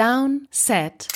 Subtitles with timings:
[0.00, 1.08] Down, Set,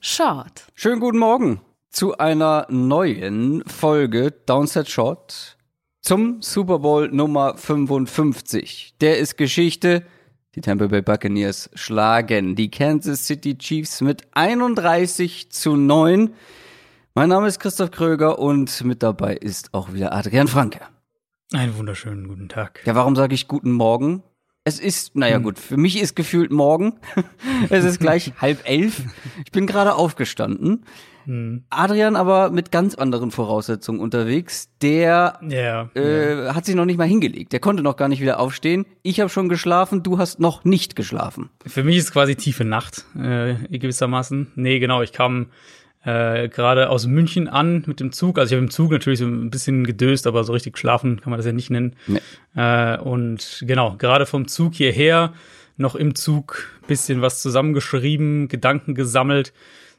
[0.00, 0.64] Short.
[0.72, 5.58] Schönen guten Morgen zu einer neuen Folge Downset Short
[6.00, 8.94] zum Super Bowl Nummer 55.
[9.02, 10.06] Der ist Geschichte.
[10.54, 16.32] Die Tampa Bay Buccaneers schlagen die Kansas City Chiefs mit 31 zu 9.
[17.14, 20.80] Mein Name ist Christoph Kröger und mit dabei ist auch wieder Adrian Franke.
[21.52, 22.80] Einen wunderschönen guten Tag.
[22.86, 24.22] Ja, warum sage ich guten Morgen?
[24.68, 25.44] Es ist, naja hm.
[25.44, 26.92] gut, für mich ist gefühlt morgen.
[27.70, 29.00] es ist gleich halb elf.
[29.46, 30.84] Ich bin gerade aufgestanden.
[31.24, 31.64] Hm.
[31.70, 34.68] Adrian aber mit ganz anderen Voraussetzungen unterwegs.
[34.82, 36.54] Der yeah, äh, yeah.
[36.54, 37.54] hat sich noch nicht mal hingelegt.
[37.54, 38.84] Der konnte noch gar nicht wieder aufstehen.
[39.02, 41.48] Ich habe schon geschlafen, du hast noch nicht geschlafen.
[41.66, 44.52] Für mich ist quasi tiefe Nacht, äh, gewissermaßen.
[44.54, 45.46] Nee, genau, ich kam
[46.04, 48.38] äh, gerade aus München an mit dem Zug.
[48.38, 51.30] Also ich habe im Zug natürlich so ein bisschen gedöst, aber so richtig geschlafen kann
[51.30, 51.96] man das ja nicht nennen.
[52.06, 52.20] Nee.
[52.54, 55.32] Äh, und genau, gerade vom Zug hierher,
[55.76, 59.52] noch im Zug bisschen was zusammengeschrieben, Gedanken gesammelt,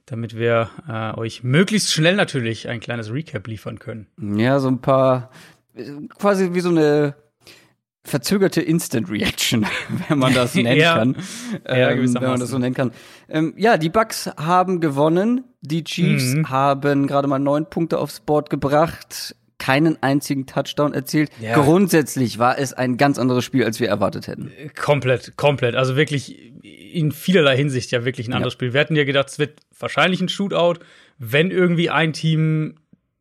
[0.06, 4.08] damit wir äh, euch möglichst schnell natürlich ein kleines Recap liefern können.
[4.18, 5.32] Ja, so ein paar,
[6.18, 7.16] quasi wie so eine
[8.04, 9.66] verzögerte Instant Reaction,
[10.08, 10.96] wenn man das nennen ja.
[10.96, 11.18] kann.
[11.68, 12.92] Ja, ähm, wenn man das so nennen kann.
[13.30, 15.44] Ähm, ja, die Bucks haben gewonnen.
[15.62, 16.50] Die Chiefs mhm.
[16.50, 21.30] haben gerade mal neun Punkte aufs Board gebracht, keinen einzigen Touchdown erzielt.
[21.42, 21.56] Ja.
[21.56, 24.52] Grundsätzlich war es ein ganz anderes Spiel, als wir erwartet hätten.
[24.82, 25.76] Komplett, komplett.
[25.76, 28.58] Also wirklich in vielerlei Hinsicht ja wirklich ein anderes ja.
[28.58, 28.74] Spiel.
[28.74, 30.80] Wir hatten ja gedacht, es wird wahrscheinlich ein Shootout,
[31.18, 32.76] wenn irgendwie ein Team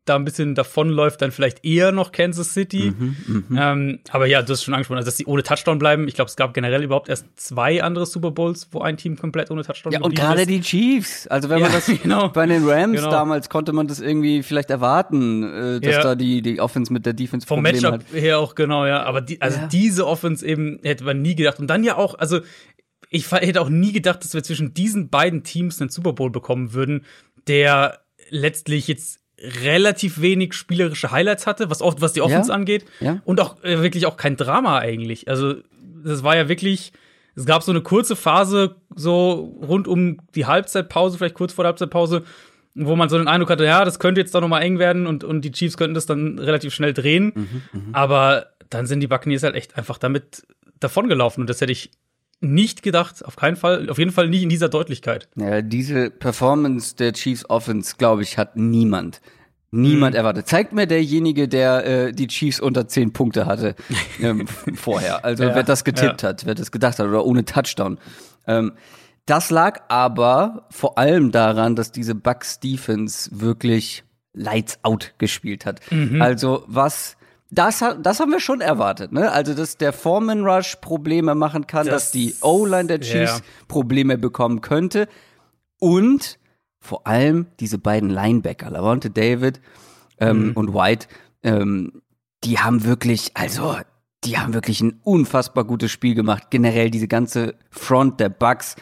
[0.09, 2.93] da ein bisschen davonläuft, dann vielleicht eher noch Kansas City.
[2.97, 3.71] Mhm, mh.
[3.71, 6.07] ähm, aber ja, du hast schon angesprochen, also dass sie ohne Touchdown bleiben.
[6.07, 9.51] Ich glaube, es gab generell überhaupt erst zwei andere Super Bowls, wo ein Team komplett
[9.51, 11.27] ohne Touchdown Ja, und gerade die Chiefs.
[11.27, 12.29] Also wenn ja, man das genau.
[12.29, 13.11] bei den Rams genau.
[13.11, 16.03] damals konnte man das irgendwie vielleicht erwarten, äh, dass ja.
[16.03, 18.05] da die, die Offense mit der Defense Vom Matchup hat.
[18.13, 19.03] her auch, genau, ja.
[19.03, 19.67] Aber die, also ja.
[19.67, 21.59] diese Offense eben hätte man nie gedacht.
[21.59, 22.39] Und dann ja auch, also
[23.09, 26.73] ich hätte auch nie gedacht, dass wir zwischen diesen beiden Teams einen Super Bowl bekommen
[26.73, 27.05] würden,
[27.47, 27.99] der
[28.29, 29.19] letztlich jetzt
[29.63, 33.21] relativ wenig spielerische Highlights hatte, was oft was die Offense ja, angeht ja.
[33.25, 35.27] und auch äh, wirklich auch kein Drama eigentlich.
[35.27, 35.55] Also
[36.03, 36.91] das war ja wirklich
[37.35, 41.69] es gab so eine kurze Phase so rund um die Halbzeitpause, vielleicht kurz vor der
[41.69, 42.23] Halbzeitpause,
[42.75, 45.07] wo man so den Eindruck hatte, ja, das könnte jetzt doch noch mal eng werden
[45.07, 47.81] und und die Chiefs könnten das dann relativ schnell drehen, mhm, mh.
[47.93, 50.45] aber dann sind die Buccaneers halt echt einfach damit
[50.79, 51.91] davongelaufen und das hätte ich
[52.41, 55.27] nicht gedacht, auf keinen Fall, auf jeden Fall nicht in dieser Deutlichkeit.
[55.35, 59.21] Ja, diese Performance der Chiefs Offense, glaube ich, hat niemand,
[59.71, 60.17] niemand mhm.
[60.17, 60.47] erwartet.
[60.47, 63.75] Zeigt mir derjenige, der äh, die Chiefs unter zehn Punkte hatte
[64.21, 65.25] ähm, vorher.
[65.25, 66.29] Also ja, wer das getippt ja.
[66.29, 67.99] hat, wer das gedacht hat oder ohne Touchdown.
[68.47, 68.73] Ähm,
[69.25, 75.81] das lag aber vor allem daran, dass diese Bucks Defense wirklich Lights Out gespielt hat.
[75.91, 76.21] Mhm.
[76.21, 77.17] Also was
[77.51, 79.31] das, das haben wir schon erwartet, ne?
[79.31, 83.45] Also, dass der Foreman Rush Probleme machen kann, das, dass die O-Line der Chiefs ja.
[83.67, 85.07] Probleme bekommen könnte.
[85.79, 86.37] Und
[86.79, 89.61] vor allem diese beiden Linebacker, Lavonte David
[90.19, 90.53] ähm, mhm.
[90.53, 91.07] und White,
[91.43, 92.03] ähm,
[92.43, 93.77] die haben wirklich, also,
[94.23, 96.51] die haben wirklich ein unfassbar gutes Spiel gemacht.
[96.51, 98.75] Generell diese ganze Front der Bucks,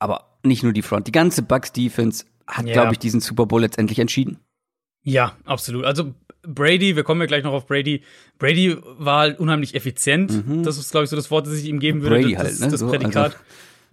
[0.00, 2.72] aber nicht nur die Front, die ganze Bucks Defense hat, ja.
[2.72, 4.38] glaube ich, diesen Super Bowl letztendlich entschieden.
[5.02, 5.84] Ja, absolut.
[5.84, 6.14] Also
[6.54, 8.02] Brady, wir kommen ja gleich noch auf Brady.
[8.38, 10.46] Brady war halt unheimlich effizient.
[10.46, 10.62] Mhm.
[10.62, 12.16] Das ist, glaube ich, so das Wort, das ich ihm geben würde.
[12.16, 12.68] Brady das, halt, ne?
[12.68, 13.36] das so, Prädikat.
[13.36, 13.38] Also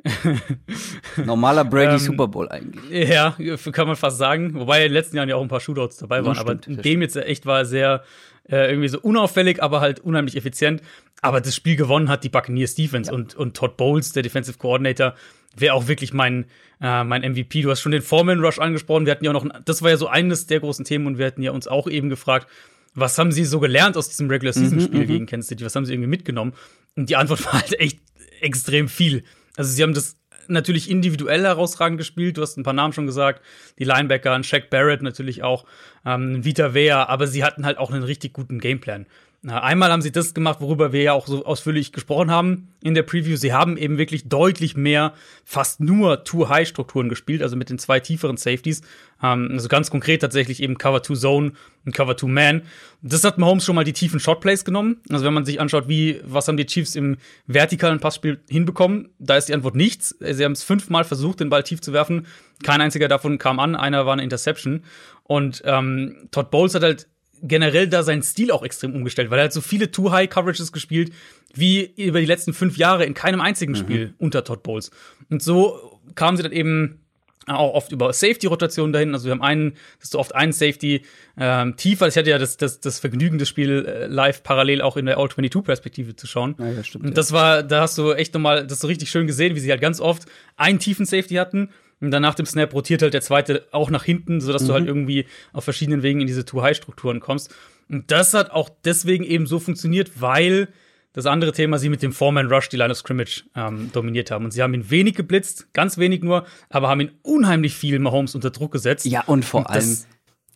[1.25, 3.09] normaler Brady ähm, Super Bowl eigentlich.
[3.09, 3.35] Ja,
[3.71, 4.53] kann man fast sagen.
[4.53, 6.35] Wobei in den letzten Jahren ja auch ein paar Shootouts dabei waren.
[6.35, 8.03] Ja, stimmt, aber in dem jetzt echt war sehr
[8.49, 10.81] äh, irgendwie so unauffällig, aber halt unheimlich effizient.
[11.21, 13.15] Aber das Spiel gewonnen hat die Buccaneers Defense ja.
[13.15, 15.15] und, und Todd Bowles, der Defensive Coordinator,
[15.55, 16.45] wäre auch wirklich mein,
[16.81, 17.61] äh, mein MVP.
[17.61, 19.05] Du hast schon den Foreman Rush angesprochen.
[19.05, 21.25] Wir hatten ja auch noch, das war ja so eines der großen Themen und wir
[21.25, 22.47] hatten ja uns auch eben gefragt,
[22.93, 25.65] was haben sie so gelernt aus diesem Regular Season Spiel mhm, gegen Kansas City?
[25.65, 26.53] Was haben sie irgendwie mitgenommen?
[26.95, 27.99] Und die Antwort war halt echt
[28.39, 29.23] extrem viel.
[29.57, 30.17] Also sie haben das
[30.47, 32.37] natürlich individuell herausragend gespielt.
[32.37, 33.43] Du hast ein paar Namen schon gesagt.
[33.79, 35.65] Die Linebacker, ein Shaq Barrett natürlich auch,
[36.05, 39.07] ähm, Vita Vea, aber sie hatten halt auch einen richtig guten Gameplan.
[39.47, 43.03] Einmal haben sie das gemacht, worüber wir ja auch so ausführlich gesprochen haben in der
[43.03, 43.35] Preview.
[43.35, 45.13] Sie haben eben wirklich deutlich mehr,
[45.43, 48.81] fast nur Two-High-Strukturen gespielt, also mit den zwei tieferen Safeties.
[49.21, 51.51] Ähm, also ganz konkret tatsächlich eben Cover-2-Zone
[51.85, 52.63] und Cover-2-Man.
[53.03, 54.97] Das hat Mahomes schon mal die tiefen Shotplays genommen.
[55.09, 59.37] Also wenn man sich anschaut, wie, was haben die Chiefs im vertikalen Passspiel hinbekommen, da
[59.37, 60.15] ist die Antwort nichts.
[60.19, 62.25] Sie haben es fünfmal versucht, den Ball tief zu werfen.
[62.63, 64.83] Kein einziger davon kam an, einer war eine Interception.
[65.21, 67.07] Und ähm, Todd Bowles hat halt
[67.41, 71.11] generell da seinen Stil auch extrem umgestellt, weil er hat so viele Too-High-Coverages gespielt,
[71.53, 73.77] wie über die letzten fünf Jahre in keinem einzigen mhm.
[73.77, 74.91] Spiel unter Todd Bowles.
[75.29, 76.99] Und so kamen sie dann eben
[77.47, 79.13] auch oft über Safety-Rotationen dahin.
[79.13, 81.03] Also wir haben einen, dass du oft einen Safety
[81.37, 82.07] ähm, tiefer.
[82.07, 85.17] Ich hatte ja das, das, das Vergnügen, das Spiel äh, live parallel auch in der
[85.17, 86.55] All-22-Perspektive zu schauen.
[86.57, 89.27] Ja, ja, stimmt, und das war, da hast du echt nochmal das so richtig schön
[89.27, 90.23] gesehen, wie sie halt ganz oft
[90.57, 91.69] einen tiefen Safety hatten.
[92.05, 94.67] Und dann nach dem Snap rotiert halt der zweite auch nach hinten, sodass mhm.
[94.67, 97.53] du halt irgendwie auf verschiedenen Wegen in diese Too-High-Strukturen kommst.
[97.89, 100.69] Und das hat auch deswegen eben so funktioniert, weil
[101.13, 104.43] das andere Thema, sie mit dem Foreman Rush die Line of Scrimmage ähm, dominiert haben.
[104.43, 108.35] Und sie haben ihn wenig geblitzt, ganz wenig nur, aber haben ihn unheimlich viel Mahomes
[108.35, 109.05] unter Druck gesetzt.
[109.05, 109.97] Ja, und vor und allem.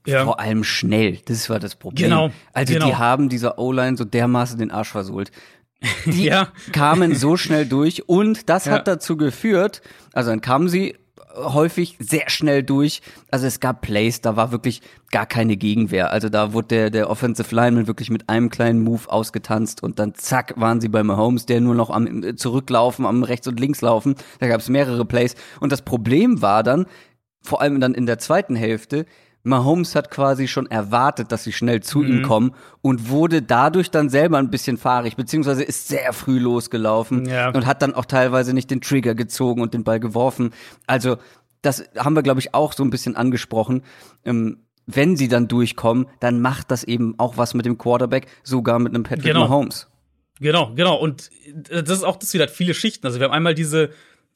[0.06, 0.24] Ja.
[0.24, 2.10] Vor allem schnell, das war das Problem.
[2.10, 2.32] Genau.
[2.54, 2.88] Also genau.
[2.88, 5.32] die haben dieser O-Line so dermaßen den Arsch versohlt.
[6.06, 6.52] Die ja.
[6.74, 8.74] kamen so schnell durch und das ja.
[8.74, 9.82] hat dazu geführt,
[10.12, 10.96] also dann kamen sie
[11.36, 13.02] häufig sehr schnell durch.
[13.32, 14.82] Also es gab Plays, da war wirklich
[15.12, 16.12] gar keine Gegenwehr.
[16.12, 20.16] Also da wurde der, der Offensive Lineman wirklich mit einem kleinen Move ausgetanzt und dann
[20.16, 23.82] zack waren sie bei Mahomes, der nur noch am äh, Zurücklaufen, am Rechts und Links
[23.82, 24.16] laufen.
[24.40, 25.36] Da gab es mehrere Plays.
[25.60, 26.86] Und das Problem war dann,
[27.42, 29.06] vor allem dann in der zweiten Hälfte,
[29.50, 32.08] Mahomes hat quasi schon erwartet, dass sie schnell zu mhm.
[32.08, 32.52] ihm kommen
[32.82, 37.50] und wurde dadurch dann selber ein bisschen fahrig, beziehungsweise ist sehr früh losgelaufen ja.
[37.50, 40.52] und hat dann auch teilweise nicht den Trigger gezogen und den Ball geworfen.
[40.88, 41.18] Also,
[41.62, 43.84] das haben wir, glaube ich, auch so ein bisschen angesprochen.
[44.24, 48.80] Ähm, wenn sie dann durchkommen, dann macht das eben auch was mit dem Quarterback, sogar
[48.80, 49.42] mit einem Patrick genau.
[49.42, 49.88] Mahomes.
[50.40, 50.96] Genau, genau.
[50.96, 53.06] Und das ist auch das wieder viele Schichten.
[53.06, 53.90] Also wir haben einmal diese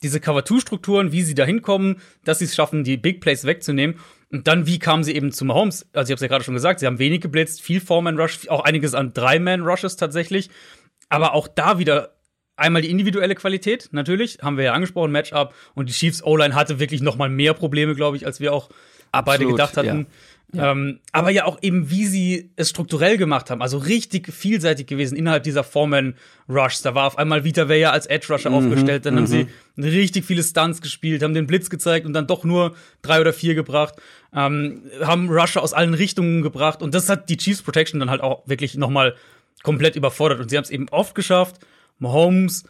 [0.04, 3.96] diese Cover-2-Strukturen, wie sie da hinkommen, dass sie es schaffen, die Big Plays wegzunehmen.
[4.34, 5.86] Und dann, wie kamen sie eben zu Mahomes?
[5.94, 8.62] Also, ich habe es ja gerade schon gesagt, sie haben wenig geblitzt, viel Four-Man-Rush, auch
[8.62, 10.50] einiges an Drei-Man-Rushes tatsächlich.
[11.08, 12.16] Aber auch da wieder
[12.56, 15.54] einmal die individuelle Qualität, natürlich, haben wir ja angesprochen, Matchup.
[15.76, 18.70] Und die Chiefs O-Line hatte wirklich noch mal mehr Probleme, glaube ich, als wir auch
[19.12, 20.00] Absolut, beide gedacht hatten.
[20.00, 20.06] Ja.
[20.54, 20.72] Ja.
[20.72, 23.62] Ähm, aber ja auch eben, wie sie es strukturell gemacht haben.
[23.62, 26.84] Also richtig vielseitig gewesen innerhalb dieser Foreman-Rushs.
[26.84, 29.06] Da war auf einmal Vita Vea als Edge-Rusher mhm, aufgestellt.
[29.06, 29.84] Dann haben sie mhm.
[29.84, 33.56] richtig viele Stunts gespielt, haben den Blitz gezeigt und dann doch nur drei oder vier
[33.56, 33.96] gebracht.
[34.32, 36.84] Ähm, haben Rusher aus allen Richtungen gebracht.
[36.84, 39.16] Und das hat die Chiefs Protection dann halt auch wirklich noch mal
[39.64, 40.40] komplett überfordert.
[40.40, 41.56] Und sie haben es eben oft geschafft,
[41.98, 42.66] Mahomes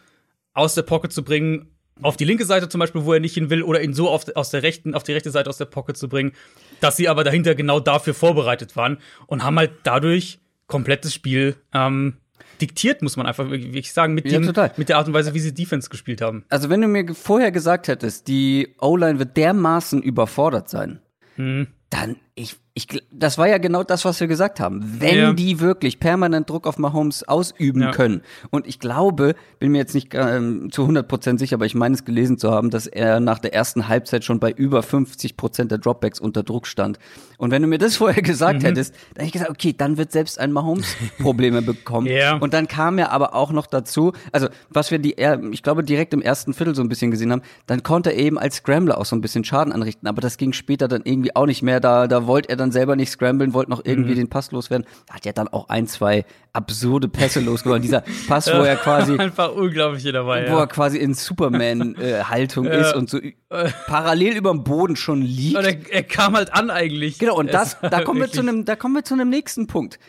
[0.53, 3.49] aus der Pocket zu bringen auf die linke Seite zum Beispiel, wo er nicht hin
[3.49, 5.95] will, oder ihn so auf, aus der rechten, auf die rechte Seite aus der Pocket
[5.95, 6.33] zu bringen,
[6.79, 8.97] dass sie aber dahinter genau dafür vorbereitet waren
[9.27, 12.17] und haben halt dadurch komplettes Spiel ähm,
[12.61, 15.39] diktiert, muss man einfach wirklich sagen, mit, dem, ja, mit der Art und Weise, wie
[15.39, 16.45] sie Defense gespielt haben.
[16.49, 20.99] Also, wenn du mir vorher gesagt hättest, die O-Line wird dermaßen überfordert sein,
[21.35, 21.67] hm.
[21.89, 24.81] dann, ich ich, das war ja genau das, was wir gesagt haben.
[24.99, 25.33] Wenn ja.
[25.33, 27.91] die wirklich permanent Druck auf Mahomes ausüben ja.
[27.91, 28.23] können.
[28.49, 31.93] Und ich glaube, bin mir jetzt nicht ähm, zu 100 Prozent sicher, aber ich meine
[31.93, 35.69] es gelesen zu haben, dass er nach der ersten Halbzeit schon bei über 50 Prozent
[35.69, 36.97] der Dropbacks unter Druck stand.
[37.37, 38.67] Und wenn du mir das vorher gesagt mhm.
[38.67, 42.07] hättest, dann hätte ich gesagt, okay, dann wird selbst ein Mahomes Probleme bekommen.
[42.07, 42.37] ja.
[42.37, 45.15] Und dann kam ja aber auch noch dazu, also was wir die,
[45.51, 48.39] ich glaube, direkt im ersten Viertel so ein bisschen gesehen haben, dann konnte er eben
[48.39, 50.07] als Scrambler auch so ein bisschen Schaden anrichten.
[50.07, 51.79] Aber das ging später dann irgendwie auch nicht mehr.
[51.79, 54.17] Da, da wollte er dann dann selber nicht scramblen, wollte noch irgendwie mhm.
[54.17, 54.87] den Pass loswerden.
[55.09, 57.81] Hat ja dann auch ein, zwei absurde Pässe losgeworden.
[57.81, 60.59] Dieser Pass, wo er quasi einfach unglaublich dabei, wo ja.
[60.61, 63.19] er quasi in Superman-Haltung äh, ist und so
[63.87, 65.57] parallel über dem Boden schon liegt.
[65.57, 67.19] Und er, er, kam halt an eigentlich.
[67.19, 69.99] Genau, und das, da kommen wir zu einem, da kommen wir zu einem nächsten Punkt.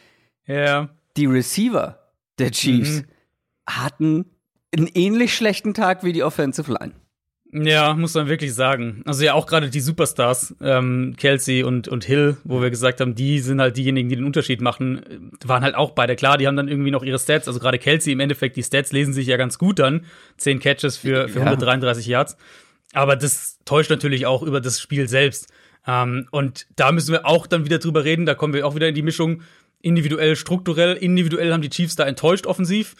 [0.46, 0.88] Ja.
[1.16, 1.98] Die Receiver
[2.38, 3.06] der Chiefs mhm.
[3.66, 4.24] hatten
[4.76, 6.94] einen ähnlich schlechten Tag wie die Offensive Line.
[7.56, 9.02] Ja, muss man wirklich sagen.
[9.06, 13.14] Also ja, auch gerade die Superstars, ähm, Kelsey und, und Hill, wo wir gesagt haben,
[13.14, 16.16] die sind halt diejenigen, die den Unterschied machen, waren halt auch beide.
[16.16, 17.46] Klar, die haben dann irgendwie noch ihre Stats.
[17.46, 20.04] Also gerade Kelsey im Endeffekt, die Stats lesen sich ja ganz gut dann.
[20.36, 21.44] Zehn Catches für, für ja.
[21.44, 22.36] 133 Yards.
[22.92, 25.52] Aber das täuscht natürlich auch über das Spiel selbst.
[25.86, 28.26] Ähm, und da müssen wir auch dann wieder drüber reden.
[28.26, 29.42] Da kommen wir auch wieder in die Mischung
[29.80, 30.94] individuell, strukturell.
[30.94, 32.96] Individuell haben die Chiefs da enttäuscht offensiv.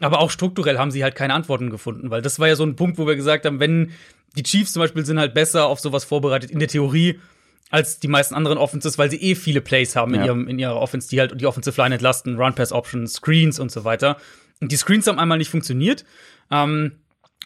[0.00, 2.76] Aber auch strukturell haben sie halt keine Antworten gefunden, weil das war ja so ein
[2.76, 3.92] Punkt, wo wir gesagt haben, wenn
[4.36, 7.18] die Chiefs zum Beispiel sind halt besser auf sowas vorbereitet in der Theorie
[7.70, 10.20] als die meisten anderen Offenses, weil sie eh viele Plays haben ja.
[10.20, 13.84] in, ihrem, in ihrer Offense, die halt die Offensive Line entlasten, Run-Pass-Options, Screens und so
[13.84, 14.16] weiter.
[14.60, 16.04] Und die Screens haben einmal nicht funktioniert.
[16.50, 16.92] Ähm,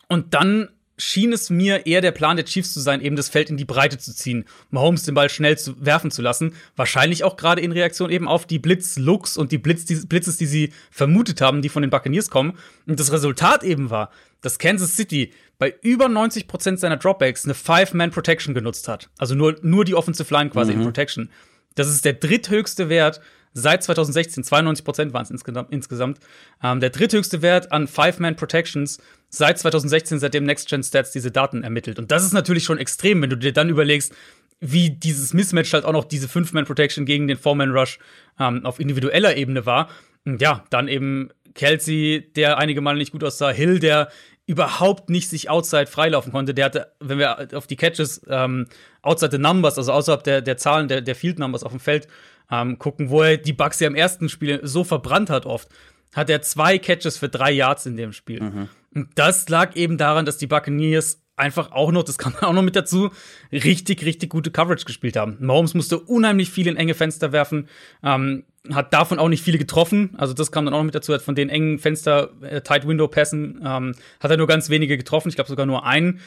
[0.09, 3.51] und dann schien es mir eher der Plan der Chiefs zu sein, eben das Feld
[3.51, 6.55] in die Breite zu ziehen, Mahomes den Ball schnell zu werfen zu lassen.
[6.77, 10.47] Wahrscheinlich auch gerade in Reaktion eben auf die Blitz-Looks und die Blitz, die Blitzes, die
[10.47, 12.59] sie vermutet haben, die von den Buccaneers kommen.
[12.87, 14.11] Und das Resultat eben war,
[14.41, 19.09] dass Kansas City bei über 90 Prozent seiner Dropbacks eine Five-Man-Protection genutzt hat.
[19.19, 20.81] Also nur, nur die Offensive Line quasi mhm.
[20.81, 21.31] in Protection.
[21.75, 23.21] Das ist der dritthöchste Wert
[23.55, 24.45] seit 2016.
[24.45, 25.31] 92 Prozent waren es
[25.71, 26.19] insgesamt.
[26.63, 28.99] Ähm, der dritthöchste Wert an Five-Man-Protections
[29.31, 31.99] seit 2016, seitdem Next Gen Stats diese Daten ermittelt.
[31.99, 34.13] Und das ist natürlich schon extrem, wenn du dir dann überlegst,
[34.61, 37.99] wie dieses Mismatch halt auch noch diese Fünf-Man-Protection gegen den Four-Man-Rush
[38.39, 39.89] ähm, auf individueller Ebene war.
[40.25, 44.11] Und ja, dann eben Kelsey, der einige Male nicht gut aussah, Hill, der
[44.47, 46.55] überhaupt nicht sich outside freilaufen konnte.
[46.55, 48.67] Der hatte, wenn wir auf die Catches ähm,
[49.03, 52.09] outside the numbers, also außerhalb der, der Zahlen der, der Field Numbers auf dem Feld
[52.51, 55.69] ähm, gucken, wo er die Bugs ja im ersten Spiel so verbrannt hat oft,
[56.15, 58.43] hat er zwei Catches für drei Yards in dem Spiel.
[58.43, 58.69] Mhm.
[58.95, 62.63] Und das lag eben daran, dass die Buccaneers einfach auch noch, das kam auch noch
[62.63, 63.11] mit dazu,
[63.53, 65.37] richtig, richtig gute Coverage gespielt haben.
[65.41, 67.69] Mahomes musste unheimlich viel in enge Fenster werfen,
[68.03, 70.15] ähm, hat davon auch nicht viele getroffen.
[70.17, 72.87] Also das kam dann auch noch mit dazu, hat von den engen Fenster, äh, Tight
[72.87, 75.29] Window Pässen, ähm, hat er nur ganz wenige getroffen.
[75.29, 76.21] Ich glaube sogar nur einen.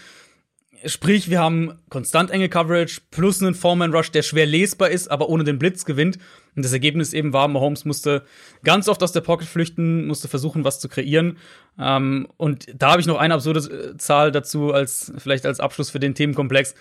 [0.86, 5.29] Sprich, wir haben konstant enge Coverage plus einen Foreman Rush, der schwer lesbar ist, aber
[5.29, 6.17] ohne den Blitz gewinnt.
[6.55, 8.24] Und das Ergebnis eben war, Mahomes musste
[8.63, 11.38] ganz oft aus der Pocket flüchten, musste versuchen, was zu kreieren.
[11.79, 16.00] Ähm, und da habe ich noch eine absurde Zahl dazu, als vielleicht als Abschluss für
[16.00, 16.75] den Themenkomplex,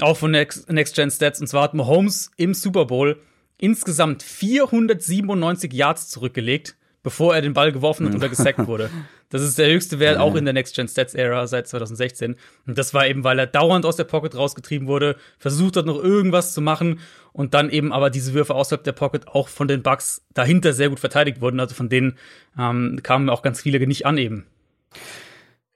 [0.00, 1.40] auch von Next, Next Gen Stats.
[1.40, 3.20] Und zwar hat Mahomes im Super Bowl
[3.58, 8.90] insgesamt 497 Yards zurückgelegt bevor er den Ball geworfen hat oder gesackt wurde.
[9.32, 12.36] Das ist der höchste Wert auch in der Next Gen Stats Era seit 2016.
[12.66, 15.96] Und das war eben, weil er dauernd aus der Pocket rausgetrieben wurde, versucht hat noch
[15.96, 17.00] irgendwas zu machen
[17.32, 20.90] und dann eben aber diese Würfe außerhalb der Pocket auch von den Bugs dahinter sehr
[20.90, 21.60] gut verteidigt wurden.
[21.60, 22.18] Also von denen
[22.58, 24.44] ähm, kamen auch ganz viele nicht an eben.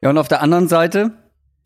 [0.02, 1.12] Ja, und auf der anderen Seite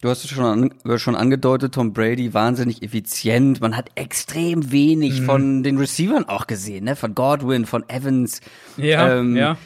[0.02, 3.60] Du hast es schon, an, schon angedeutet, Tom Brady wahnsinnig effizient.
[3.60, 5.24] Man hat extrem wenig mhm.
[5.26, 6.96] von den Receivern auch gesehen, ne?
[6.96, 8.40] Von Godwin, von Evans.
[8.78, 9.58] Ja, ähm, ja.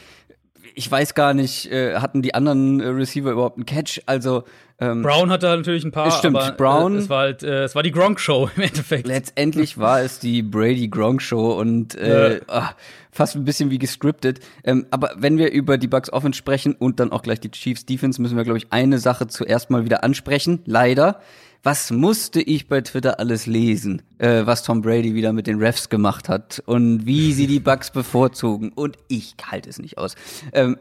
[0.75, 4.01] Ich weiß gar nicht, äh, hatten die anderen äh, Receiver überhaupt einen Catch?
[4.07, 4.45] Also
[4.81, 6.11] ähm, Brown hatte natürlich ein paar.
[6.11, 6.97] Stimmt, aber, Brown.
[6.97, 9.07] Äh, es war halt, äh, es war die Gronk Show im Endeffekt.
[9.07, 12.41] Letztendlich war es die Brady Gronk Show und äh, ja.
[12.49, 12.75] ach,
[13.15, 14.41] fast ein bisschen wie gescriptet.
[14.65, 17.87] Ähm, aber wenn wir über die Bucks Offense sprechen und dann auch gleich die Chiefs
[17.87, 20.61] Defense, müssen wir glaube ich eine Sache zuerst mal wieder ansprechen.
[20.67, 21.21] Leider.
[21.63, 25.89] Was musste ich bei Twitter alles lesen, äh, was Tom Brady wieder mit den Refs
[25.89, 30.15] gemacht hat und wie sie die Bucks bevorzugen und ich halte es nicht aus.
[30.53, 30.77] Ähm,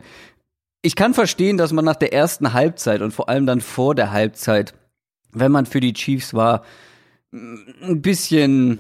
[0.82, 4.12] ich kann verstehen, dass man nach der ersten Halbzeit und vor allem dann vor der
[4.12, 4.74] Halbzeit,
[5.32, 6.66] wenn man für die Chiefs war,
[7.32, 8.80] ein bisschen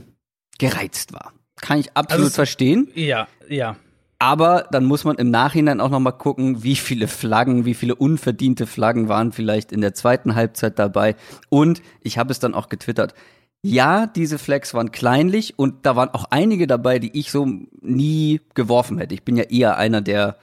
[0.58, 1.34] gereizt war.
[1.62, 2.90] Kann ich absolut also, verstehen.
[2.96, 3.78] Ja, ja.
[4.20, 7.96] Aber dann muss man im Nachhinein auch noch mal gucken, wie viele Flaggen, wie viele
[7.96, 11.16] unverdiente Flaggen waren vielleicht in der zweiten Halbzeit dabei.
[11.50, 13.14] Und ich habe es dann auch getwittert.
[13.62, 17.46] Ja, diese Flags waren kleinlich und da waren auch einige dabei, die ich so
[17.82, 19.14] nie geworfen hätte.
[19.14, 20.38] Ich bin ja eher einer, der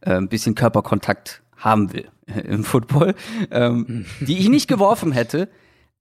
[0.00, 3.14] äh, ein bisschen Körperkontakt haben will äh, im Football,
[3.50, 5.48] ähm, die ich nicht geworfen hätte.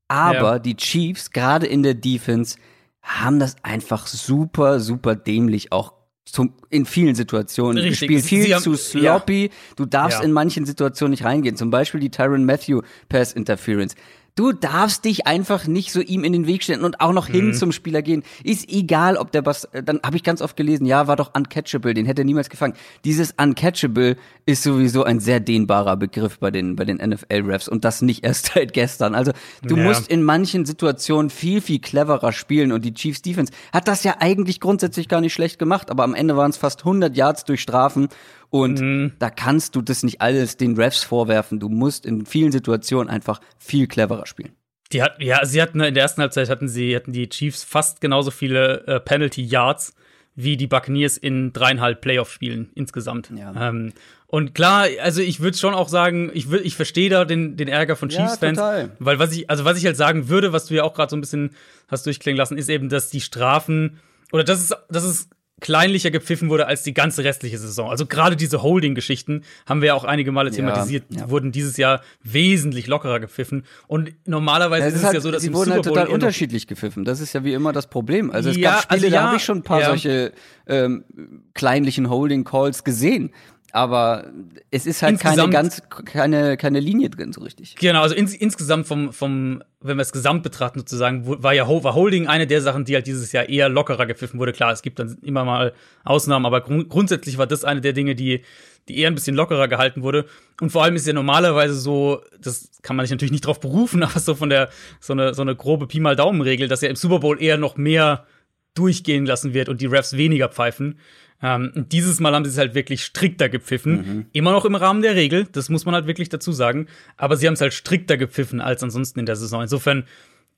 [0.07, 0.59] Aber ja.
[0.59, 2.57] die Chiefs, gerade in der Defense,
[3.01, 5.93] haben das einfach super, super dämlich auch
[6.25, 8.07] zum, in vielen Situationen Richtig.
[8.07, 8.25] gespielt.
[8.25, 9.45] Viel haben, zu sloppy.
[9.45, 9.51] Ja.
[9.75, 10.25] Du darfst ja.
[10.25, 11.55] in manchen Situationen nicht reingehen.
[11.55, 13.95] Zum Beispiel die Tyron Matthew Pass Interference.
[14.35, 17.47] Du darfst dich einfach nicht so ihm in den Weg stellen und auch noch hin
[17.47, 17.53] mhm.
[17.53, 18.23] zum Spieler gehen.
[18.43, 21.93] Ist egal, ob der Bass, dann habe ich ganz oft gelesen, ja, war doch uncatchable,
[21.93, 22.73] den hätte er niemals gefangen.
[23.03, 27.83] Dieses uncatchable ist sowieso ein sehr dehnbarer Begriff bei den bei den NFL Refs und
[27.83, 29.15] das nicht erst seit gestern.
[29.15, 29.33] Also,
[29.63, 29.83] du ja.
[29.83, 34.15] musst in manchen Situationen viel viel cleverer spielen und die Chiefs Defense hat das ja
[34.19, 37.61] eigentlich grundsätzlich gar nicht schlecht gemacht, aber am Ende waren es fast 100 Yards durch
[37.61, 38.07] Strafen
[38.51, 39.13] und mhm.
[39.17, 41.59] da kannst du das nicht alles den Refs vorwerfen.
[41.59, 44.51] Du musst in vielen Situationen einfach viel cleverer spielen.
[44.91, 48.01] Die hat, ja, sie hatten in der ersten Halbzeit hatten sie, hatten die Chiefs fast
[48.01, 49.95] genauso viele äh, Penalty Yards
[50.35, 53.31] wie die Buccaneers in dreieinhalb Playoff-Spielen insgesamt.
[53.33, 53.69] Ja.
[53.69, 53.93] Ähm,
[54.27, 57.95] und klar, also ich würde schon auch sagen, ich, ich verstehe da den, den Ärger
[57.95, 58.57] von Chiefs-Fans.
[58.57, 61.09] Ja, weil was ich, also was ich halt sagen würde, was du ja auch gerade
[61.09, 61.51] so ein bisschen
[61.87, 63.99] hast durchklingen lassen, ist eben, dass die Strafen,
[64.33, 65.29] oder das ist, das ist
[65.61, 67.89] kleinlicher gepfiffen wurde als die ganze restliche Saison.
[67.89, 71.29] Also gerade diese Holding-Geschichten haben wir ja auch einige Male thematisiert, ja, ja.
[71.29, 73.63] wurden dieses Jahr wesentlich lockerer gepfiffen.
[73.87, 77.05] Und normalerweise ist, ist, es halt, ja so, dass sie wurden halt total unterschiedlich gepfiffen.
[77.05, 78.31] Das ist ja wie immer das Problem.
[78.31, 80.33] Also es ja, gab Spiele, also da habe ich schon ein paar solche
[80.67, 81.05] ähm,
[81.53, 83.31] kleinlichen Holding-Calls gesehen
[83.73, 84.31] aber
[84.69, 87.75] es ist halt insgesamt, keine ganz keine keine Linie drin so richtig.
[87.75, 91.95] Genau, also ins, insgesamt vom vom wenn wir es gesamt betrachten sozusagen, war ja war
[91.95, 94.53] Holding eine der Sachen, die halt dieses Jahr eher lockerer gepfiffen wurde.
[94.53, 95.73] Klar, es gibt dann immer mal
[96.03, 98.41] Ausnahmen, aber grund grundsätzlich war das eine der Dinge, die
[98.87, 100.25] die eher ein bisschen lockerer gehalten wurde.
[100.59, 104.03] Und vor allem ist ja normalerweise so, das kann man sich natürlich nicht drauf berufen,
[104.03, 106.89] aber so von der so eine so eine grobe Pi mal Daumen Regel, dass ja
[106.89, 108.25] im Super Bowl eher noch mehr
[108.73, 110.99] durchgehen lassen wird und die Refs weniger pfeifen.
[111.41, 113.93] Ähm, dieses Mal haben sie es halt wirklich strikter gepfiffen.
[113.93, 114.25] Mhm.
[114.31, 116.87] Immer noch im Rahmen der Regel, das muss man halt wirklich dazu sagen.
[117.17, 119.61] Aber sie haben es halt strikter gepfiffen als ansonsten in der Saison.
[119.61, 120.05] Insofern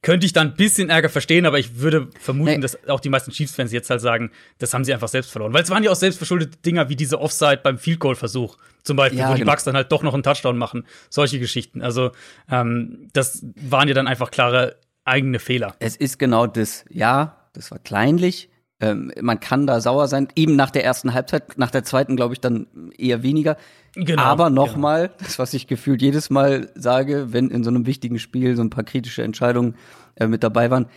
[0.03, 2.59] könnte ich da ein bisschen Ärger verstehen, aber ich würde vermuten, nee.
[2.59, 5.53] dass auch die meisten Chiefs-Fans jetzt halt sagen, das haben sie einfach selbst verloren.
[5.53, 8.57] Weil es waren ja auch selbstverschuldete Dinger wie diese Offside beim Field Goal-Versuch.
[8.83, 9.51] Zum Beispiel, ja, wo die genau.
[9.53, 10.85] Bucks dann halt doch noch einen Touchdown machen.
[11.09, 11.81] Solche Geschichten.
[11.81, 12.11] Also,
[12.51, 14.75] ähm, das waren ja dann einfach klare
[15.05, 15.75] eigene Fehler.
[15.79, 16.83] Es ist genau das.
[16.89, 18.49] Ja, das war kleinlich,
[18.83, 22.33] Ähm, man kann da sauer sein, eben nach der ersten Halbzeit, nach der zweiten glaube
[22.33, 23.55] ich dann eher weniger.
[23.95, 25.19] Genau, Aber nochmal, genau.
[25.19, 28.69] das was ich gefühlt jedes Mal sage, wenn in so einem wichtigen Spiel so ein
[28.69, 29.75] paar kritische Entscheidungen
[30.15, 30.87] äh, mit dabei waren,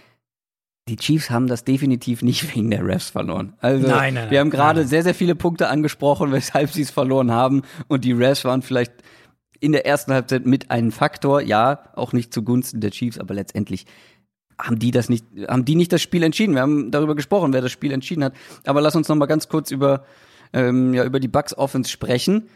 [0.88, 3.52] die Chiefs haben das definitiv nicht wegen der Refs verloren.
[3.60, 7.30] Also nein, nein, wir haben gerade sehr, sehr viele Punkte angesprochen, weshalb sie es verloren
[7.30, 7.62] haben.
[7.86, 8.94] Und die Refs waren vielleicht
[9.60, 13.86] in der ersten Halbzeit mit einem Faktor, ja, auch nicht zugunsten der Chiefs, aber letztendlich
[14.58, 16.54] haben die das nicht, haben die nicht das Spiel entschieden.
[16.54, 18.34] Wir haben darüber gesprochen, wer das Spiel entschieden hat.
[18.64, 20.04] Aber lass uns noch mal ganz kurz über
[20.52, 22.48] ähm, ja über die Bucks Offense sprechen.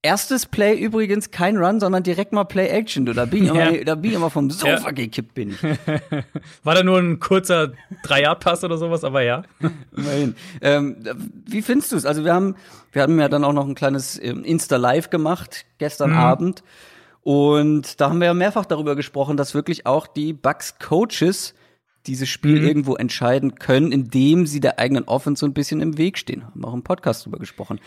[0.00, 3.04] Erstes Play übrigens kein Run, sondern direkt mal Play Action.
[3.04, 3.68] Da bin ich, ja.
[3.68, 4.90] immer, da bin ich immer vom Sofa ja.
[4.92, 5.58] gekippt bin.
[6.62, 7.72] War da nur ein kurzer
[8.04, 9.42] Drei-Yard-Pass oder sowas, aber ja.
[9.96, 10.36] Immerhin.
[10.60, 10.98] Ähm,
[11.46, 12.06] wie findest du es?
[12.06, 12.54] Also wir haben,
[12.92, 16.18] wir haben ja dann auch noch ein kleines ähm, Insta-Live gemacht gestern mhm.
[16.18, 16.62] Abend.
[17.22, 21.54] Und da haben wir ja mehrfach darüber gesprochen, dass wirklich auch die Bucks-Coaches
[22.06, 22.66] dieses Spiel mhm.
[22.66, 26.44] irgendwo entscheiden können, indem sie der eigenen Offense so ein bisschen im Weg stehen.
[26.46, 27.80] Haben auch im Podcast darüber gesprochen.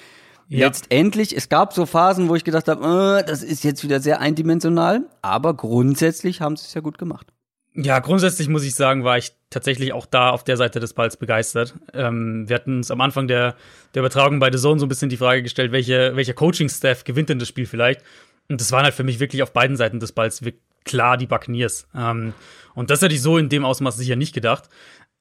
[0.48, 0.68] Ja.
[0.68, 4.20] Letztendlich, es gab so Phasen, wo ich gedacht habe, äh, das ist jetzt wieder sehr
[4.20, 7.28] eindimensional, aber grundsätzlich haben sie es ja gut gemacht.
[7.74, 11.16] Ja, grundsätzlich muss ich sagen, war ich tatsächlich auch da auf der Seite des Balls
[11.16, 11.76] begeistert.
[11.94, 13.56] Ähm, wir hatten uns am Anfang der,
[13.94, 17.30] der Übertragung bei The Zone so ein bisschen die Frage gestellt, welche, welcher Coaching-Staff gewinnt
[17.30, 18.02] denn das Spiel vielleicht?
[18.52, 20.42] Und das waren halt für mich wirklich auf beiden Seiten des Balls
[20.84, 21.88] klar die Buccaneers.
[21.96, 22.34] Ähm,
[22.76, 24.70] und das hätte ich so in dem Ausmaß sicher nicht gedacht.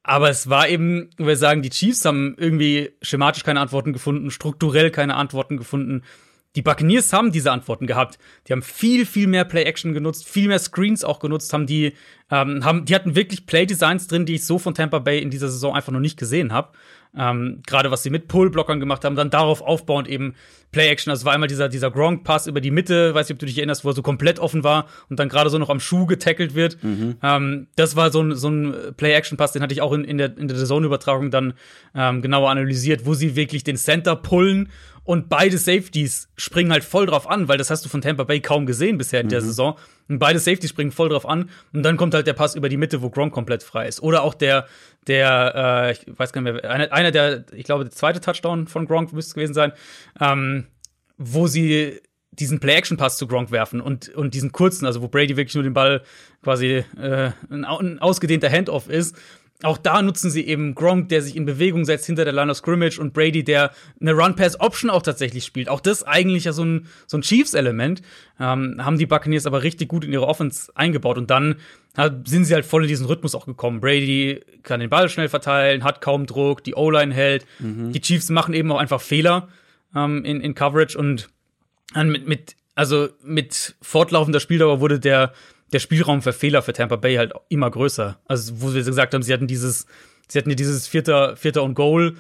[0.03, 4.91] Aber es war eben, wir sagen, die Chiefs haben irgendwie schematisch keine Antworten gefunden, strukturell
[4.91, 6.03] keine Antworten gefunden.
[6.57, 8.19] Die Buccaneers haben diese Antworten gehabt.
[8.49, 11.93] Die haben viel, viel mehr Play-Action genutzt, viel mehr Screens auch genutzt, haben die,
[12.31, 15.49] ähm, haben, die hatten wirklich Play-Designs drin, die ich so von Tampa Bay in dieser
[15.49, 16.73] Saison einfach noch nicht gesehen habe.
[17.17, 20.35] Ähm, Gerade was sie mit Pull-Blockern gemacht haben, dann darauf aufbauend eben
[20.73, 21.11] Play-Action.
[21.11, 23.85] Also war einmal dieser, dieser Gronk-Pass über die Mitte, weiß nicht, ob du dich erinnerst,
[23.85, 26.83] wo er so komplett offen war und dann gerade so noch am Schuh getackelt wird.
[26.83, 27.17] Mhm.
[27.23, 30.37] Ähm, das war so ein, so ein Play-Action-Pass, den hatte ich auch in, in der,
[30.39, 31.55] in der Zone-Übertragung dann
[31.95, 34.69] ähm, genauer analysiert, wo sie wirklich den Center pullen
[35.11, 38.39] und beide Safeties springen halt voll drauf an, weil das hast du von Tampa Bay
[38.39, 39.47] kaum gesehen bisher in der mhm.
[39.47, 39.79] Saison.
[40.09, 41.51] Und beide Safeties springen voll drauf an.
[41.73, 44.05] Und dann kommt halt der Pass über die Mitte, wo Gronk komplett frei ist.
[44.05, 44.69] Oder auch der,
[45.09, 48.69] der, äh, ich weiß gar nicht mehr, einer, einer der, ich glaube, der zweite Touchdown
[48.69, 49.73] von Gronk müsste es gewesen sein,
[50.21, 50.69] ähm,
[51.19, 52.01] wo sie
[52.31, 55.75] diesen Play-Action-Pass zu Gronk werfen und, und diesen kurzen, also wo Brady wirklich nur den
[55.75, 56.03] Ball
[56.45, 59.17] quasi äh, ein, ein ausgedehnter Handoff ist
[59.63, 62.57] auch da nutzen sie eben Gronk, der sich in Bewegung setzt hinter der Line of
[62.57, 65.69] Scrimmage und Brady, der eine Run-Pass-Option auch tatsächlich spielt.
[65.69, 68.01] Auch das eigentlich ja so ein, so ein Chiefs-Element.
[68.39, 71.19] Ähm, haben die Buccaneers aber richtig gut in ihre Offense eingebaut.
[71.19, 71.57] Und dann
[72.25, 73.81] sind sie halt voll in diesen Rhythmus auch gekommen.
[73.81, 77.45] Brady kann den Ball schnell verteilen, hat kaum Druck, die O-Line hält.
[77.59, 77.93] Mhm.
[77.93, 79.49] Die Chiefs machen eben auch einfach Fehler
[79.95, 81.29] ähm, in, in Coverage und
[81.95, 85.33] mit, mit, also mit fortlaufender Spieldauer wurde der
[85.73, 88.19] der Spielraum für Fehler für Tampa Bay halt immer größer.
[88.27, 89.87] Also, wo wir gesagt haben, sie hatten dieses,
[90.29, 92.17] sie hatten dieses vierter, vierter und Goal,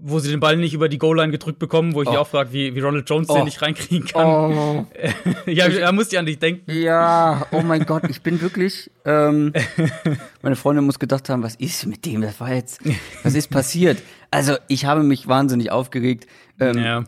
[0.00, 2.12] wo sie den Ball nicht über die Goal-Line gedrückt bekommen, wo ich oh.
[2.12, 3.34] mich auch frage, wie, wie Ronald Jones oh.
[3.34, 4.26] den nicht reinkriegen kann.
[4.26, 4.86] Oh.
[5.46, 6.70] ja, er muss ja an dich denken.
[6.70, 8.90] Ja, oh mein Gott, ich bin wirklich.
[9.04, 9.52] Ähm,
[10.42, 12.22] meine Freundin muss gedacht haben, was ist mit dem?
[12.22, 12.80] Das war jetzt,
[13.22, 13.98] was ist passiert?
[14.30, 16.26] Also, ich habe mich wahnsinnig aufgeregt.
[16.60, 17.04] Ähm, ja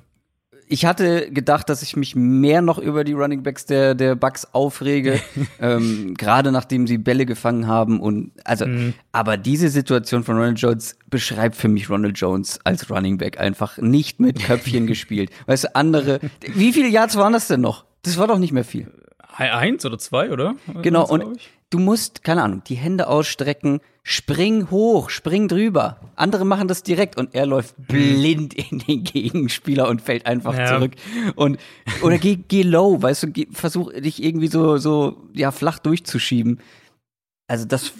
[0.68, 4.46] ich hatte gedacht, dass ich mich mehr noch über die Running Backs der, der Bucks
[4.52, 5.20] aufrege,
[5.60, 8.94] ähm, gerade nachdem sie Bälle gefangen haben und also, mhm.
[9.12, 13.78] aber diese Situation von Ronald Jones beschreibt für mich Ronald Jones als Running Back einfach
[13.78, 15.30] nicht mit Köpfchen gespielt.
[15.46, 16.20] Weißt du, andere,
[16.54, 17.84] wie viele Yards waren das denn noch?
[18.02, 18.90] Das war doch nicht mehr viel.
[19.36, 20.54] Eins oder zwei, oder?
[20.82, 21.38] Genau, und
[21.74, 25.98] du musst, keine Ahnung, die Hände ausstrecken, spring hoch, spring drüber.
[26.14, 27.84] Andere machen das direkt und er läuft mhm.
[27.86, 30.66] blind in den Gegenspieler und fällt einfach ja.
[30.66, 30.92] zurück.
[31.34, 31.58] Und,
[32.02, 36.60] oder geh, geh low, weißt du, geh, versuch dich irgendwie so, so, ja, flach durchzuschieben.
[37.48, 37.92] Also das,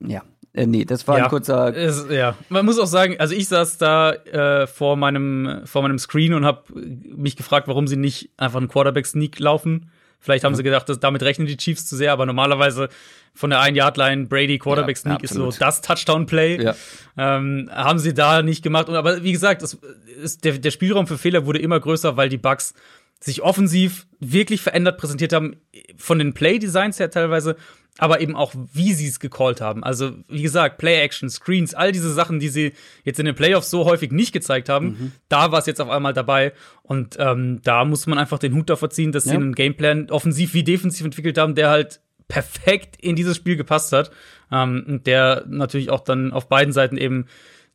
[0.00, 1.74] ja, äh, nee, das war ja, ein kurzer.
[1.74, 5.98] Ist, ja, man muss auch sagen, also ich saß da äh, vor meinem vor meinem
[5.98, 9.90] Screen und habe mich gefragt, warum sie nicht einfach einen Quarterback Sneak laufen.
[10.22, 12.88] Vielleicht haben sie gedacht, dass damit rechnen die Chiefs zu sehr, aber normalerweise
[13.34, 16.62] von der ein Yard Line Brady Quarterback Sneak ja, ist so das Touchdown Play.
[16.62, 16.76] Ja.
[17.18, 18.88] Ähm, haben sie da nicht gemacht.
[18.88, 22.72] aber wie gesagt, ist, der, der Spielraum für Fehler wurde immer größer, weil die Bucks
[23.18, 25.56] sich offensiv wirklich verändert präsentiert haben,
[25.96, 27.56] von den Play-Designs her teilweise,
[27.98, 29.84] aber eben auch, wie sie es gecallt haben.
[29.84, 32.72] Also, wie gesagt, Play-Action, Screens, all diese Sachen, die sie
[33.04, 35.12] jetzt in den Playoffs so häufig nicht gezeigt haben, mhm.
[35.28, 36.52] da war es jetzt auf einmal dabei.
[36.82, 39.32] Und ähm, da muss man einfach den Hut davor ziehen, dass ja.
[39.32, 43.92] sie einen Gameplan offensiv wie defensiv entwickelt haben, der halt perfekt in dieses Spiel gepasst
[43.92, 44.10] hat.
[44.50, 47.26] Ähm, und der natürlich auch dann auf beiden Seiten eben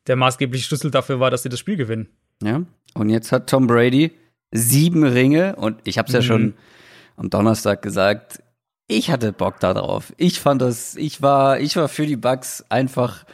[0.08, 2.08] der maßgebliche Schlüssel dafür war, dass sie das Spiel gewinnen.
[2.42, 2.62] Ja,
[2.94, 4.12] und jetzt hat Tom Brady
[4.50, 6.24] sieben Ringe und ich habe es ja mhm.
[6.24, 6.54] schon
[7.16, 8.42] am Donnerstag gesagt,
[8.88, 10.12] ich hatte Bock darauf.
[10.16, 13.24] Ich fand das, ich war, ich war für die Bugs einfach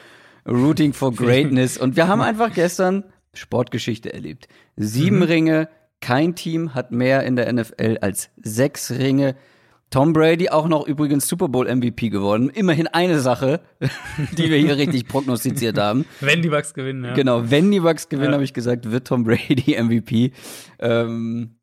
[0.46, 1.78] Rooting for Greatness.
[1.78, 4.48] Und wir haben einfach gestern Sportgeschichte erlebt.
[4.76, 5.22] Sieben mhm.
[5.22, 5.68] Ringe,
[6.00, 9.36] kein Team hat mehr in der NFL als sechs Ringe.
[9.90, 12.50] Tom Brady auch noch übrigens Super Bowl MVP geworden.
[12.50, 13.60] Immerhin eine Sache,
[14.36, 16.04] die wir hier richtig prognostiziert haben.
[16.20, 17.14] Wenn die Bucks gewinnen, ja.
[17.14, 18.34] Genau, wenn die Bucks gewinnen, ja.
[18.34, 20.32] habe ich gesagt, wird Tom Brady MVP.
[20.80, 21.58] Ähm,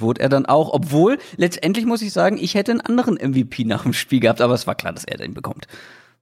[0.00, 3.82] wurde er dann auch, obwohl letztendlich muss ich sagen, ich hätte einen anderen MVP nach
[3.82, 5.66] dem Spiel gehabt, aber es war klar, dass er den bekommt.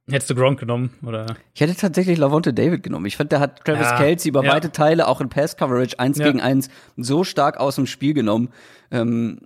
[0.09, 1.25] Hättest du Gronk genommen, oder?
[1.53, 3.05] Ich hätte tatsächlich Lavonte David genommen.
[3.07, 4.53] Ich fand, der hat Travis ja, Kelsey über ja.
[4.53, 6.27] weite Teile, auch in Pass-Coverage, eins ja.
[6.27, 8.47] gegen eins, so stark aus dem Spiel genommen.
[8.89, 9.39] Ähm,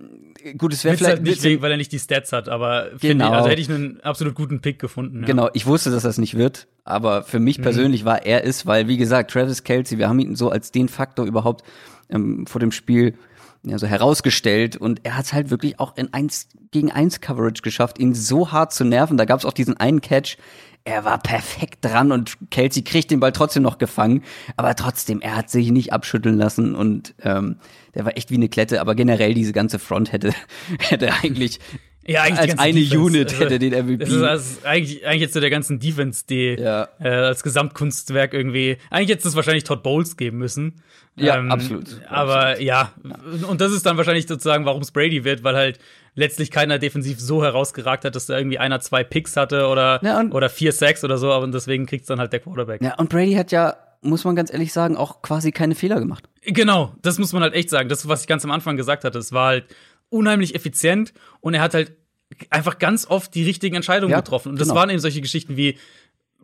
[0.58, 1.16] gut, es wäre vielleicht.
[1.16, 3.30] Halt nicht wegen, weil er nicht die Stats hat, aber genau.
[3.30, 5.24] ich, also hätte ich einen absolut guten Pick gefunden.
[5.24, 7.62] Genau, ich wusste, dass das nicht wird, aber für mich mhm.
[7.62, 10.88] persönlich war er es, weil, wie gesagt, Travis Kelsey, wir haben ihn so als den
[10.88, 11.64] Faktor überhaupt
[12.08, 13.14] ähm, vor dem Spiel
[13.64, 14.76] ja, so herausgestellt.
[14.76, 18.52] Und er hat es halt wirklich auch in eins gegen eins Coverage geschafft, ihn so
[18.52, 19.16] hart zu nerven.
[19.16, 20.36] Da gab es auch diesen einen Catch,
[20.84, 24.24] er war perfekt dran und Kelsey kriegt den Ball trotzdem noch gefangen,
[24.56, 27.58] aber trotzdem, er hat sich nicht abschütteln lassen und ähm,
[27.94, 30.32] der war echt wie eine Klette, aber generell diese ganze Front hätte,
[30.80, 31.60] hätte eigentlich
[32.06, 32.98] ja, eigentlich als eine Defense.
[32.98, 34.04] Unit also, hätte den MVP.
[34.04, 36.88] Das ist also eigentlich, eigentlich jetzt so der ganzen Defense, die ja.
[37.00, 38.78] äh, als Gesamtkunstwerk irgendwie.
[38.90, 40.82] Eigentlich hätte es wahrscheinlich Todd Bowles geben müssen.
[41.16, 42.00] Ja, ähm, absolut.
[42.08, 42.66] Aber absolut.
[42.66, 45.78] Ja, ja, und das ist dann wahrscheinlich sozusagen, warum es Brady wird, weil halt
[46.14, 50.22] letztlich keiner defensiv so herausgeragt hat, dass da irgendwie einer zwei Picks hatte oder, ja,
[50.30, 52.82] oder vier Sacks oder so, aber deswegen kriegt es dann halt der Quarterback.
[52.82, 56.28] Ja, und Brady hat ja, muss man ganz ehrlich sagen, auch quasi keine Fehler gemacht.
[56.44, 57.88] Genau, das muss man halt echt sagen.
[57.88, 59.64] Das, was ich ganz am Anfang gesagt hatte, es war halt
[60.12, 61.96] unheimlich effizient und er hat halt
[62.50, 64.50] einfach ganz oft die richtigen Entscheidungen ja, getroffen.
[64.50, 64.80] Und das genau.
[64.80, 65.78] waren eben solche Geschichten wie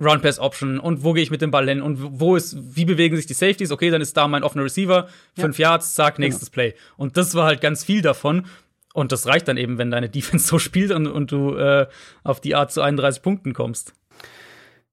[0.00, 2.84] Run Pass Option und wo gehe ich mit dem Ball hin und wo ist, wie
[2.84, 3.72] bewegen sich die Safeties?
[3.72, 5.70] Okay, dann ist da mein offener Receiver, fünf ja.
[5.70, 6.26] Yards, zack, genau.
[6.26, 6.68] nächstes genau.
[6.68, 6.74] Play.
[6.96, 8.46] Und das war halt ganz viel davon.
[8.94, 11.86] Und das reicht dann eben, wenn deine Defense so spielt und, und du äh,
[12.22, 13.94] auf die Art zu 31 Punkten kommst.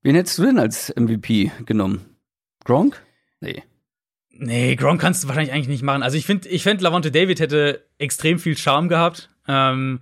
[0.01, 2.05] Wen hättest du denn als MVP genommen?
[2.63, 3.01] Gronk?
[3.41, 3.63] Nee.
[4.37, 6.03] Nee, Gronk kannst du wahrscheinlich eigentlich nicht machen.
[6.03, 9.29] Also ich finde, ich finde, Lavonte David hätte extrem viel Charme gehabt.
[9.47, 10.01] Ähm,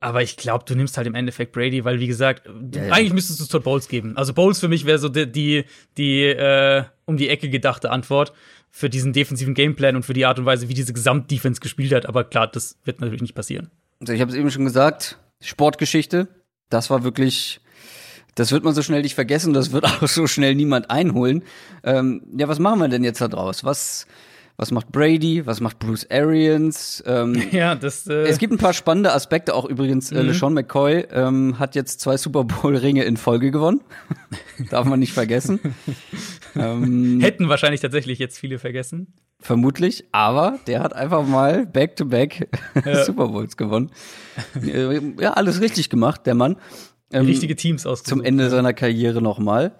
[0.00, 2.92] aber ich glaube, du nimmst halt im Endeffekt Brady, weil wie gesagt, ja, ja.
[2.92, 4.16] eigentlich müsstest du es Todd Bowles geben.
[4.16, 5.64] Also Bowles für mich wäre so die, die,
[5.96, 8.32] die äh, um die Ecke gedachte Antwort
[8.70, 12.06] für diesen defensiven Gameplan und für die Art und Weise, wie diese Gesamtdefense gespielt hat.
[12.06, 13.70] Aber klar, das wird natürlich nicht passieren.
[14.00, 16.28] Also ich habe es eben schon gesagt, Sportgeschichte,
[16.70, 17.60] das war wirklich,
[18.38, 21.42] das wird man so schnell nicht vergessen, das wird auch so schnell niemand einholen.
[21.84, 23.64] Ähm, ja, was machen wir denn jetzt da draus?
[23.64, 24.06] Was
[24.60, 27.00] was macht Brady, was macht Bruce Arians.
[27.06, 28.08] Ähm, ja, das.
[28.08, 30.10] Äh es gibt ein paar spannende Aspekte auch übrigens.
[30.10, 30.28] Äh, mhm.
[30.28, 33.82] LeSean McCoy ähm, hat jetzt zwei Super Bowl Ringe in Folge gewonnen.
[34.70, 35.60] Darf man nicht vergessen.
[36.56, 39.14] ähm, Hätten wahrscheinlich tatsächlich jetzt viele vergessen.
[39.40, 43.04] Vermutlich, aber der hat einfach mal Back-to-Back -back ja.
[43.04, 43.92] Super Bowls gewonnen.
[44.60, 46.56] Äh, ja, alles richtig gemacht, der Mann.
[47.12, 48.02] Ähm, Richtige Teams aus.
[48.02, 49.72] Zum Ende seiner Karriere nochmal.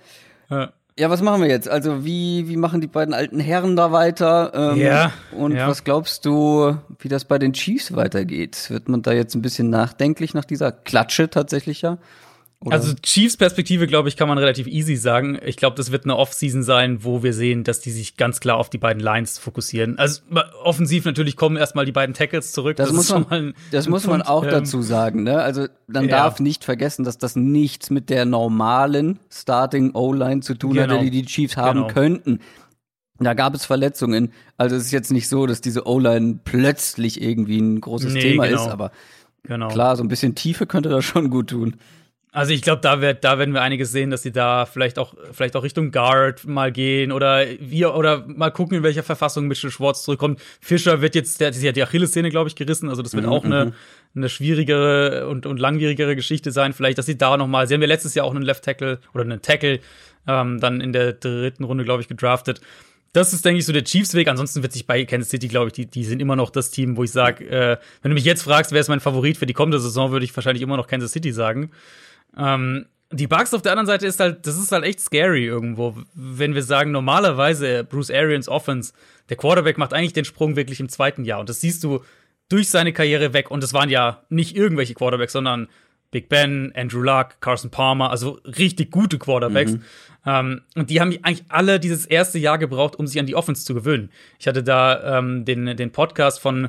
[0.50, 0.72] Ja.
[0.98, 1.68] Ja, was machen wir jetzt?
[1.68, 4.72] Also wie, wie machen die beiden alten Herren da weiter?
[4.72, 5.12] Ähm, ja.
[5.30, 5.68] Und ja.
[5.68, 8.68] was glaubst du, wie das bei den Chiefs weitergeht?
[8.68, 11.98] Wird man da jetzt ein bisschen nachdenklich nach dieser Klatsche tatsächlich ja?
[12.64, 12.74] Oder?
[12.74, 15.38] Also Chiefs Perspektive, glaube ich, kann man relativ easy sagen.
[15.44, 18.56] Ich glaube, das wird eine Off-Season sein, wo wir sehen, dass die sich ganz klar
[18.56, 19.96] auf die beiden Lines fokussieren.
[19.96, 20.22] Also
[20.64, 22.76] offensiv natürlich kommen erstmal die beiden Tackles zurück.
[22.76, 24.18] Das, das muss man, ein, das ein muss Punkt.
[24.18, 25.22] man auch ähm, dazu sagen.
[25.22, 25.40] Ne?
[25.40, 26.16] Also man ja.
[26.16, 30.96] darf nicht vergessen, dass das nichts mit der normalen Starting O-Line zu tun genau.
[30.96, 31.92] hat, die die Chiefs haben genau.
[31.92, 32.40] könnten.
[33.20, 34.32] Da gab es Verletzungen.
[34.56, 38.48] Also es ist jetzt nicht so, dass diese O-Line plötzlich irgendwie ein großes nee, Thema
[38.48, 38.64] genau.
[38.64, 38.90] ist, aber
[39.44, 39.68] genau.
[39.68, 41.76] klar, so ein bisschen Tiefe könnte das schon gut tun.
[42.38, 45.14] Also ich glaube, da, wird, da werden wir einiges sehen, dass sie da vielleicht auch,
[45.32, 49.72] vielleicht auch Richtung Guard mal gehen oder wir oder mal gucken, in welcher Verfassung Mitchell
[49.72, 50.40] Schwartz zurückkommt.
[50.60, 52.90] Fischer wird jetzt, der, der hat die Achillessehne, glaube ich, gerissen.
[52.90, 53.72] Also das wird mhm, auch eine, mhm.
[54.14, 56.72] eine schwierigere und, und langwierigere Geschichte sein.
[56.72, 59.00] Vielleicht, dass sie da noch mal, sie haben ja letztes Jahr auch einen Left Tackle
[59.14, 59.80] oder einen Tackle
[60.28, 62.60] ähm, dann in der dritten Runde, glaube ich, gedraftet.
[63.18, 64.28] Das ist, denke ich, so der Chiefs-Weg.
[64.28, 66.96] Ansonsten wird sich bei Kansas City, glaube ich, die, die sind immer noch das Team,
[66.96, 69.54] wo ich sage, äh, wenn du mich jetzt fragst, wer ist mein Favorit für die
[69.54, 71.72] kommende Saison, würde ich wahrscheinlich immer noch Kansas City sagen.
[72.36, 75.96] Ähm, die Bugs auf der anderen Seite ist halt, das ist halt echt scary irgendwo,
[76.14, 78.92] wenn wir sagen, normalerweise Bruce Arians Offense,
[79.30, 82.04] der Quarterback macht eigentlich den Sprung wirklich im zweiten Jahr und das siehst du
[82.48, 85.66] durch seine Karriere weg und es waren ja nicht irgendwelche Quarterbacks, sondern
[86.12, 89.72] Big Ben, Andrew Luck, Carson Palmer, also richtig gute Quarterbacks.
[89.72, 89.82] Mhm.
[90.28, 93.64] Ähm, und die haben eigentlich alle dieses erste Jahr gebraucht, um sich an die Offense
[93.64, 94.10] zu gewöhnen.
[94.38, 96.68] Ich hatte da ähm, den, den Podcast von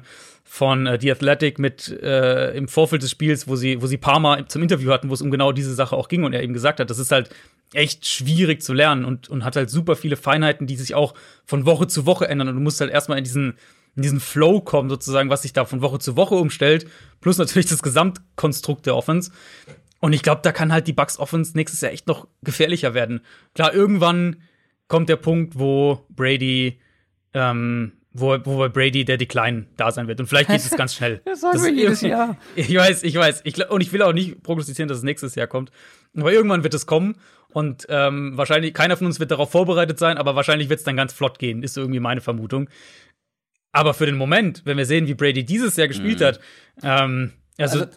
[0.51, 4.47] von äh, The Athletic mit äh, im Vorfeld des Spiels, wo sie, wo sie Parma
[4.47, 6.79] zum Interview hatten, wo es um genau diese Sache auch ging und er eben gesagt
[6.79, 7.29] hat, das ist halt
[7.73, 11.13] echt schwierig zu lernen und, und hat halt super viele Feinheiten, die sich auch
[11.45, 13.59] von Woche zu Woche ändern und du musst halt erstmal in diesen,
[13.95, 16.87] in diesen Flow kommen, sozusagen, was sich da von Woche zu Woche umstellt,
[17.21, 19.31] plus natürlich das Gesamtkonstrukt der Offense.
[19.99, 23.21] Und ich glaube, da kann halt die Bucks Offense nächstes Jahr echt noch gefährlicher werden.
[23.53, 24.37] Klar, irgendwann
[24.87, 26.79] kommt der Punkt, wo Brady,
[27.33, 30.19] ähm, wo, wo bei Brady der Decline da sein wird.
[30.19, 31.21] Und vielleicht geht es ganz schnell.
[31.25, 32.37] das sagen das wir jedes Jahr.
[32.55, 33.41] Ich weiß, ich weiß.
[33.43, 35.71] Ich, und ich will auch nicht prognostizieren, dass es nächstes Jahr kommt.
[36.17, 37.15] Aber irgendwann wird es kommen.
[37.51, 40.95] Und ähm, wahrscheinlich, keiner von uns wird darauf vorbereitet sein, aber wahrscheinlich wird es dann
[40.95, 42.69] ganz flott gehen, ist so irgendwie meine Vermutung.
[43.71, 46.25] Aber für den Moment, wenn wir sehen, wie Brady dieses Jahr gespielt mhm.
[46.25, 46.39] hat,
[46.83, 47.91] ähm, also, also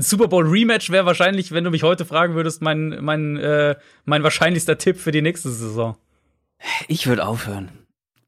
[0.00, 4.22] Super Bowl Rematch wäre wahrscheinlich, wenn du mich heute fragen würdest, mein, mein, äh, mein
[4.22, 5.96] wahrscheinlichster Tipp für die nächste Saison.
[6.88, 7.70] Ich würde aufhören.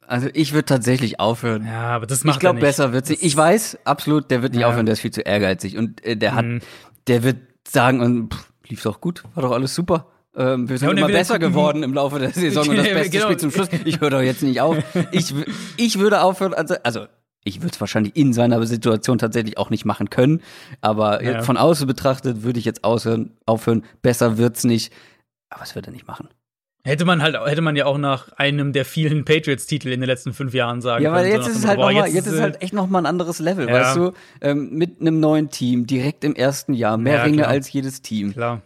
[0.06, 1.66] Also ich würde tatsächlich aufhören.
[1.66, 3.14] Ja, aber das macht Ich glaube, besser wird sie.
[3.14, 4.68] Ich weiß, absolut, der wird nicht ja.
[4.68, 5.78] aufhören, der ist viel zu ehrgeizig.
[5.78, 6.60] Und äh, der hat, mhm.
[7.06, 7.36] der wird
[7.68, 10.08] sagen, und pff, lief doch gut, war doch alles super.
[10.36, 13.24] Ähm, wir sind ja, immer besser geworden im Laufe der Saison und das beste genau.
[13.26, 13.68] Spiel zum Schluss.
[13.84, 14.76] Ich höre doch jetzt nicht auf.
[15.12, 15.32] Ich,
[15.76, 17.06] ich würde aufhören, also, also
[17.44, 20.42] ich würde es wahrscheinlich in seiner Situation tatsächlich auch nicht machen können.
[20.80, 21.42] Aber ja.
[21.42, 23.84] von außen betrachtet würde ich jetzt aushören, aufhören.
[24.02, 24.92] Besser wird's nicht.
[25.48, 26.28] Aber es wird er nicht machen.
[26.82, 30.32] Hätte man halt, hätte man ja auch nach einem der vielen Patriots-Titel in den letzten
[30.32, 31.14] fünf Jahren sagen können.
[31.14, 32.88] Ja, weil jetzt ist es halt, boah, noch mal, jetzt, jetzt ist halt echt noch
[32.88, 33.74] mal ein anderes Level, ja.
[33.74, 34.12] weißt du?
[34.40, 37.48] Ähm, mit einem neuen Team, direkt im ersten Jahr, mehr ja, Ringe klar.
[37.48, 38.32] als jedes Team.
[38.32, 38.62] Klar.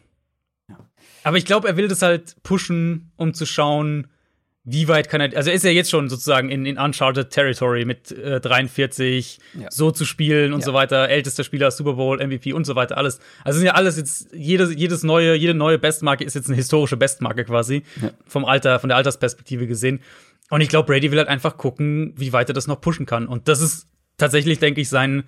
[1.25, 4.07] Aber ich glaube, er will das halt pushen, um zu schauen,
[4.67, 7.85] wie weit kann er, also er ist ja jetzt schon sozusagen in, in Uncharted Territory
[7.85, 9.71] mit äh, 43, ja.
[9.71, 10.67] so zu spielen und ja.
[10.67, 13.21] so weiter, ältester Spieler, Super Bowl, MVP und so weiter, alles.
[13.45, 16.97] Also sind ja alles jetzt, jedes, jedes neue, jede neue Bestmarke ist jetzt eine historische
[16.97, 18.11] Bestmarke quasi, ja.
[18.27, 20.01] vom Alter, von der Altersperspektive gesehen.
[20.49, 23.27] Und ich glaube, Brady will halt einfach gucken, wie weit er das noch pushen kann.
[23.27, 25.25] Und das ist tatsächlich, denke ich, sein,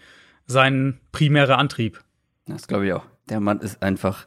[0.46, 2.02] sein primärer Antrieb.
[2.46, 3.04] Das glaube ich auch.
[3.28, 4.26] Der Mann ist einfach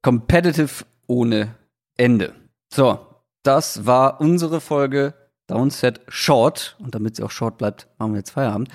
[0.00, 1.54] competitive ohne
[1.96, 2.32] Ende.
[2.72, 3.09] So,
[3.42, 5.14] das war unsere Folge
[5.46, 6.76] Downset Short.
[6.78, 8.68] Und damit sie auch short bleibt, machen wir jetzt Feierabend.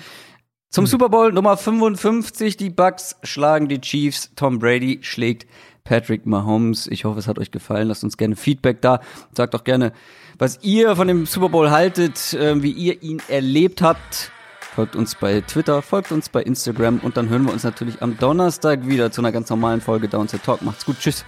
[0.68, 0.88] Zum mhm.
[0.88, 2.56] Super Bowl Nummer 55.
[2.56, 4.30] Die Bucks schlagen die Chiefs.
[4.36, 5.46] Tom Brady schlägt
[5.84, 6.86] Patrick Mahomes.
[6.88, 7.88] Ich hoffe, es hat euch gefallen.
[7.88, 9.00] Lasst uns gerne Feedback da.
[9.32, 9.92] Sagt auch gerne,
[10.38, 14.32] was ihr von dem Super Bowl haltet, äh, wie ihr ihn erlebt habt.
[14.74, 18.18] Folgt uns bei Twitter, folgt uns bei Instagram und dann hören wir uns natürlich am
[18.18, 20.60] Donnerstag wieder zu einer ganz normalen Folge Downset Talk.
[20.60, 20.98] Macht's gut.
[20.98, 21.24] Tschüss.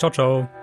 [0.00, 0.59] Ciao, ciao.